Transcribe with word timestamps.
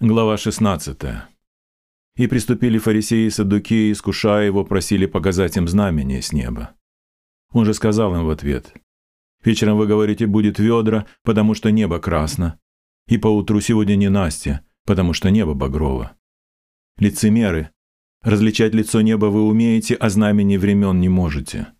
Глава 0.00 0.36
16. 0.36 0.96
«И 2.14 2.26
приступили 2.28 2.78
фарисеи 2.78 3.26
и 3.26 3.30
саддукеи, 3.30 3.90
искушая 3.90 4.46
его, 4.46 4.64
просили 4.64 5.06
показать 5.06 5.56
им 5.56 5.66
знамение 5.66 6.22
с 6.22 6.32
неба. 6.32 6.76
Он 7.50 7.64
же 7.64 7.74
сказал 7.74 8.14
им 8.14 8.24
в 8.24 8.30
ответ, 8.30 8.72
«Вечером 9.42 9.76
вы 9.76 9.88
говорите, 9.88 10.28
будет 10.28 10.60
ведра, 10.60 11.06
потому 11.24 11.54
что 11.54 11.72
небо 11.72 11.98
красно, 11.98 12.60
и 13.08 13.18
поутру 13.18 13.60
сегодня 13.60 13.96
не 13.96 14.08
Настя, 14.08 14.64
потому 14.86 15.14
что 15.14 15.30
небо 15.30 15.54
багрово. 15.54 16.12
Лицемеры, 16.98 17.70
различать 18.22 18.74
лицо 18.74 19.00
неба 19.00 19.26
вы 19.26 19.42
умеете, 19.42 19.96
а 19.96 20.10
знамени 20.10 20.58
времен 20.58 21.00
не 21.00 21.08
можете. 21.08 21.72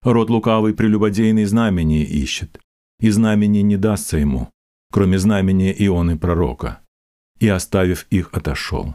Род 0.00 0.30
лукавый 0.30 0.72
прелюбодейный 0.72 1.44
знамение 1.44 2.04
ищет, 2.04 2.58
и 3.00 3.10
знамение 3.10 3.62
не 3.62 3.76
дастся 3.76 4.16
ему, 4.16 4.48
кроме 4.90 5.18
знамения 5.18 5.74
Ионы 5.78 6.18
пророка» 6.18 6.79
и, 7.40 7.48
оставив 7.48 8.06
их, 8.10 8.28
отошел. 8.32 8.94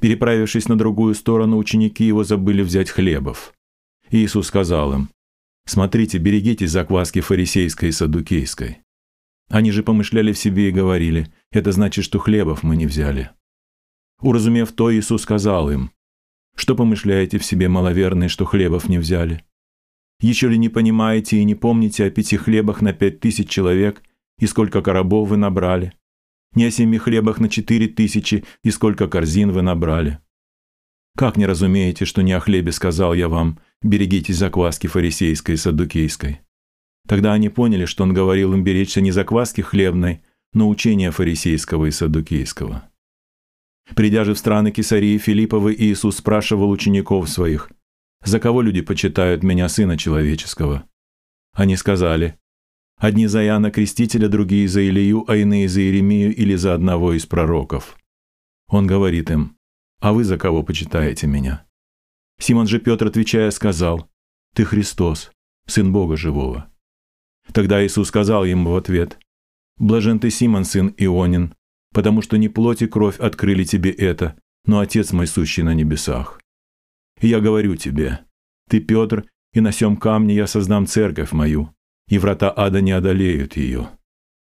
Переправившись 0.00 0.68
на 0.68 0.78
другую 0.78 1.14
сторону, 1.14 1.58
ученики 1.58 2.04
его 2.04 2.24
забыли 2.24 2.62
взять 2.62 2.88
хлебов. 2.88 3.52
Иисус 4.10 4.46
сказал 4.46 4.94
им, 4.94 5.10
«Смотрите, 5.66 6.18
берегитесь 6.18 6.70
закваски 6.70 7.20
фарисейской 7.20 7.90
и 7.90 7.92
садукейской». 7.92 8.78
Они 9.50 9.72
же 9.72 9.82
помышляли 9.82 10.32
в 10.32 10.38
себе 10.38 10.68
и 10.68 10.72
говорили, 10.72 11.32
«Это 11.50 11.72
значит, 11.72 12.04
что 12.04 12.20
хлебов 12.20 12.62
мы 12.62 12.76
не 12.76 12.86
взяли». 12.86 13.30
Уразумев 14.20 14.72
то, 14.72 14.94
Иисус 14.94 15.22
сказал 15.22 15.70
им, 15.70 15.90
«Что 16.56 16.76
помышляете 16.76 17.38
в 17.38 17.44
себе, 17.44 17.68
маловерные, 17.68 18.28
что 18.28 18.44
хлебов 18.44 18.88
не 18.88 18.98
взяли? 18.98 19.44
Еще 20.20 20.48
ли 20.48 20.58
не 20.58 20.68
понимаете 20.68 21.38
и 21.38 21.44
не 21.44 21.54
помните 21.56 22.04
о 22.04 22.10
пяти 22.10 22.36
хлебах 22.36 22.80
на 22.80 22.92
пять 22.92 23.20
тысяч 23.20 23.48
человек 23.48 24.02
и 24.38 24.46
сколько 24.46 24.82
коробов 24.82 25.28
вы 25.28 25.36
набрали?» 25.36 25.94
Не 26.54 26.64
о 26.64 26.70
семи 26.70 26.98
хлебах 26.98 27.40
на 27.40 27.48
четыре 27.48 27.88
тысячи 27.88 28.44
и 28.62 28.70
сколько 28.70 29.08
корзин 29.08 29.52
вы 29.52 29.62
набрали. 29.62 30.18
Как 31.16 31.36
не 31.36 31.46
разумеете, 31.46 32.04
что 32.04 32.22
не 32.22 32.32
о 32.32 32.40
хлебе 32.40 32.72
сказал 32.72 33.14
я 33.14 33.28
вам, 33.28 33.58
берегитесь 33.82 34.36
закваски 34.36 34.86
фарисейской 34.86 35.54
и 35.54 35.58
саддукейской? 35.58 36.40
Тогда 37.08 37.32
они 37.32 37.48
поняли, 37.48 37.84
что 37.84 38.04
он 38.04 38.14
говорил 38.14 38.54
им 38.54 38.62
беречься 38.62 39.00
не 39.00 39.10
закваски 39.10 39.60
хлебной, 39.60 40.22
но 40.52 40.68
учения 40.68 41.10
фарисейского 41.10 41.86
и 41.86 41.90
саддукейского. 41.90 42.88
Придя 43.94 44.24
же 44.24 44.34
в 44.34 44.38
страны 44.38 44.70
Кесарии 44.70 45.18
Филипповы, 45.18 45.74
Иисус 45.74 46.18
спрашивал 46.18 46.70
учеников 46.70 47.28
своих, 47.28 47.70
«За 48.24 48.38
кого 48.38 48.62
люди 48.62 48.80
почитают 48.80 49.42
меня, 49.42 49.68
Сына 49.68 49.96
Человеческого?» 49.96 50.84
Они 51.52 51.76
сказали, 51.76 52.38
Одни 53.00 53.26
за 53.28 53.42
Иоанна 53.46 53.70
Крестителя, 53.70 54.28
другие 54.28 54.68
за 54.68 54.82
Илию, 54.82 55.24
а 55.26 55.34
иные 55.34 55.70
за 55.70 55.80
Иеремию 55.80 56.36
или 56.36 56.54
за 56.54 56.74
одного 56.74 57.14
из 57.14 57.24
пророков. 57.24 57.96
Он 58.68 58.86
говорит 58.86 59.30
им, 59.30 59.56
«А 60.00 60.12
вы 60.12 60.22
за 60.22 60.36
кого 60.36 60.62
почитаете 60.62 61.26
меня?» 61.26 61.64
Симон 62.38 62.66
же 62.66 62.78
Петр, 62.78 63.06
отвечая, 63.06 63.50
сказал, 63.52 64.06
«Ты 64.54 64.66
Христос, 64.66 65.32
Сын 65.66 65.90
Бога 65.94 66.18
Живого». 66.18 66.70
Тогда 67.54 67.82
Иисус 67.82 68.08
сказал 68.08 68.44
ему 68.44 68.72
в 68.72 68.76
ответ, 68.76 69.18
«Блажен 69.78 70.20
ты, 70.20 70.28
Симон, 70.28 70.66
сын 70.66 70.94
Ионин, 70.98 71.54
потому 71.94 72.20
что 72.20 72.36
не 72.36 72.50
плоть 72.50 72.82
и 72.82 72.86
кровь 72.86 73.18
открыли 73.18 73.64
тебе 73.64 73.92
это, 73.92 74.36
но 74.66 74.78
Отец 74.78 75.12
мой 75.12 75.26
сущий 75.26 75.62
на 75.62 75.72
небесах. 75.72 76.38
И 77.22 77.28
я 77.28 77.40
говорю 77.40 77.76
тебе, 77.76 78.20
ты 78.68 78.78
Петр, 78.78 79.24
и 79.54 79.60
на 79.60 79.72
сем 79.72 79.96
камне 79.96 80.34
я 80.34 80.46
создам 80.46 80.86
церковь 80.86 81.32
мою, 81.32 81.74
и 82.10 82.18
врата 82.18 82.52
ада 82.54 82.82
не 82.82 82.92
одолеют 82.92 83.56
ее. 83.56 83.88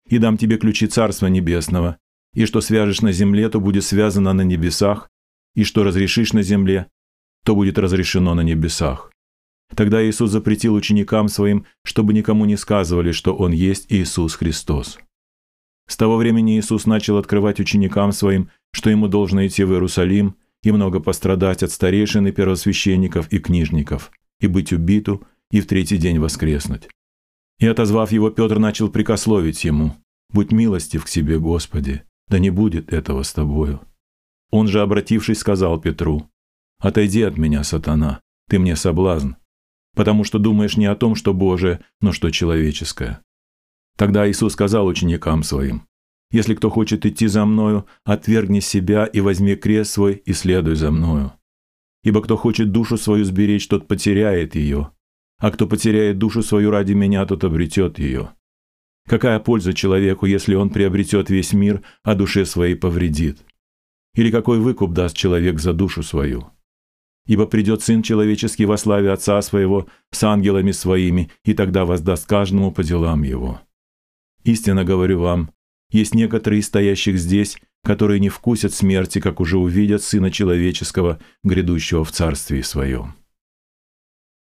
И 0.10 0.18
дам 0.18 0.38
тебе 0.38 0.58
ключи 0.58 0.88
Царства 0.88 1.28
Небесного, 1.28 1.98
и 2.34 2.46
что 2.46 2.60
свяжешь 2.60 3.02
на 3.02 3.12
земле, 3.12 3.48
то 3.48 3.62
будет 3.62 3.86
связано 3.86 4.34
на 4.34 4.42
небесах, 4.42 5.10
и 5.56 5.64
что 5.64 5.84
разрешишь 5.84 6.34
на 6.34 6.42
земле, 6.42 6.88
то 7.46 7.56
будет 7.56 7.78
разрешено 7.78 8.34
на 8.34 8.42
небесах». 8.42 9.12
Тогда 9.76 10.06
Иисус 10.06 10.30
запретил 10.30 10.76
ученикам 10.76 11.30
своим, 11.30 11.66
чтобы 11.84 12.14
никому 12.14 12.46
не 12.46 12.58
сказывали, 12.58 13.12
что 13.12 13.36
Он 13.36 13.52
есть 13.52 13.86
Иисус 13.90 14.36
Христос. 14.36 15.00
С 15.88 15.98
того 15.98 16.18
времени 16.18 16.60
Иисус 16.60 16.86
начал 16.86 17.18
открывать 17.18 17.60
ученикам 17.60 18.12
своим, 18.12 18.50
что 18.72 18.90
ему 18.90 19.08
должно 19.08 19.46
идти 19.46 19.64
в 19.64 19.72
Иерусалим 19.72 20.36
и 20.64 20.72
много 20.72 21.00
пострадать 21.00 21.64
от 21.64 21.72
старейшин 21.72 22.28
и 22.28 22.32
первосвященников 22.32 23.32
и 23.32 23.40
книжников, 23.40 24.12
и 24.40 24.48
быть 24.48 24.72
убиту, 24.74 25.26
и 25.52 25.60
в 25.60 25.68
третий 25.68 25.98
день 25.98 26.20
воскреснуть. 26.20 26.88
И, 27.64 27.66
отозвав 27.66 28.12
его, 28.12 28.30
Петр 28.30 28.60
начал 28.60 28.90
прикословить 28.90 29.64
ему, 29.64 29.96
«Будь 30.34 30.52
милостив 30.52 31.06
к 31.06 31.08
себе, 31.08 31.40
Господи, 31.40 32.04
да 32.28 32.38
не 32.38 32.50
будет 32.50 32.92
этого 32.92 33.24
с 33.24 33.32
тобою». 33.32 33.80
Он 34.52 34.68
же, 34.68 34.82
обратившись, 34.82 35.38
сказал 35.40 35.80
Петру, 35.80 36.30
«Отойди 36.80 37.22
от 37.22 37.38
меня, 37.38 37.64
сатана, 37.64 38.20
ты 38.50 38.60
мне 38.60 38.76
соблазн, 38.76 39.36
потому 39.96 40.26
что 40.26 40.40
думаешь 40.40 40.76
не 40.76 40.88
о 40.88 40.96
том, 40.98 41.16
что 41.16 41.34
Божие, 41.34 41.80
но 42.02 42.12
что 42.12 42.32
человеческое». 42.32 43.22
Тогда 43.96 44.30
Иисус 44.30 44.52
сказал 44.52 44.86
ученикам 44.86 45.42
своим, 45.42 45.84
«Если 46.32 46.56
кто 46.56 46.70
хочет 46.70 47.06
идти 47.06 47.28
за 47.28 47.46
Мною, 47.46 47.86
отвергни 48.04 48.60
себя 48.60 49.06
и 49.06 49.22
возьми 49.22 49.56
крест 49.56 49.92
свой 49.94 50.16
и 50.16 50.34
следуй 50.34 50.76
за 50.76 50.92
Мною. 50.92 51.32
Ибо 52.04 52.22
кто 52.22 52.36
хочет 52.36 52.74
душу 52.74 52.98
свою 52.98 53.24
сберечь, 53.24 53.70
тот 53.70 53.88
потеряет 53.88 54.56
ее, 54.56 54.92
а 55.44 55.52
кто 55.52 55.68
потеряет 55.68 56.20
душу 56.20 56.42
свою 56.42 56.72
ради 56.72 56.94
меня, 56.94 57.26
тот 57.26 57.44
обретет 57.44 58.00
ее. 58.00 58.30
Какая 59.10 59.42
польза 59.42 59.74
человеку, 59.74 60.26
если 60.26 60.56
он 60.56 60.70
приобретет 60.70 61.30
весь 61.30 61.52
мир, 61.52 61.82
а 62.02 62.16
душе 62.16 62.46
своей 62.46 62.76
повредит? 62.76 63.40
Или 64.16 64.32
какой 64.32 64.60
выкуп 64.60 64.94
даст 64.94 65.18
человек 65.18 65.60
за 65.60 65.74
душу 65.74 66.02
свою? 66.02 66.48
Ибо 67.28 67.46
придет 67.46 67.82
Сын 67.82 68.04
Человеческий 68.04 68.64
во 68.64 68.78
славе 68.78 69.12
Отца 69.12 69.42
Своего 69.42 69.88
с 70.12 70.24
ангелами 70.24 70.72
Своими, 70.72 71.30
и 71.44 71.54
тогда 71.54 71.84
воздаст 71.84 72.26
каждому 72.26 72.72
по 72.72 72.82
делам 72.82 73.24
Его. 73.24 73.60
Истинно 74.46 74.86
говорю 74.86 75.20
вам, 75.20 75.52
есть 75.92 76.16
некоторые 76.16 76.62
из 76.62 76.68
стоящих 76.68 77.18
здесь, 77.18 77.58
которые 77.84 78.22
не 78.22 78.30
вкусят 78.30 78.74
смерти, 78.74 79.20
как 79.20 79.42
уже 79.42 79.58
увидят 79.58 80.04
Сына 80.04 80.32
Человеческого, 80.32 81.20
грядущего 81.44 82.06
в 82.06 82.14
Царстве 82.14 82.64
Своем. 82.64 83.16